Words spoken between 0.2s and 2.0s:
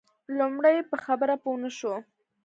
لومړی په خبره پوی نه شو.